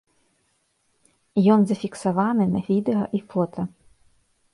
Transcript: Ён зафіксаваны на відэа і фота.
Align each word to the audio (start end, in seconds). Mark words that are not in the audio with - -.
Ён 1.55 1.59
зафіксаваны 1.71 2.45
на 2.55 2.61
відэа 2.71 3.03
і 3.19 3.21
фота. 3.35 3.61